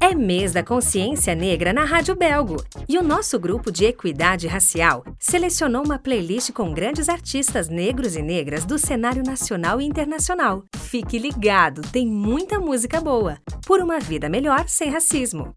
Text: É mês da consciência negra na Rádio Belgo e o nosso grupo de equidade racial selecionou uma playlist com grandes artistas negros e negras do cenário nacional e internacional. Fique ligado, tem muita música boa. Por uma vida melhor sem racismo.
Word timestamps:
É 0.00 0.14
mês 0.14 0.52
da 0.52 0.62
consciência 0.62 1.34
negra 1.34 1.72
na 1.72 1.84
Rádio 1.84 2.14
Belgo 2.14 2.62
e 2.88 2.98
o 2.98 3.02
nosso 3.02 3.38
grupo 3.38 3.72
de 3.72 3.86
equidade 3.86 4.46
racial 4.46 5.02
selecionou 5.18 5.84
uma 5.84 5.98
playlist 5.98 6.52
com 6.52 6.72
grandes 6.72 7.08
artistas 7.08 7.68
negros 7.68 8.14
e 8.14 8.22
negras 8.22 8.64
do 8.64 8.78
cenário 8.78 9.22
nacional 9.22 9.80
e 9.80 9.86
internacional. 9.86 10.64
Fique 10.76 11.18
ligado, 11.18 11.80
tem 11.90 12.06
muita 12.06 12.60
música 12.60 13.00
boa. 13.00 13.38
Por 13.66 13.80
uma 13.80 13.98
vida 13.98 14.28
melhor 14.28 14.68
sem 14.68 14.90
racismo. 14.90 15.54